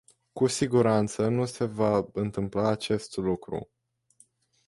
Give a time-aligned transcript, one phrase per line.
[0.33, 3.69] Cu siguranță nu se va întâmpla acest lucru.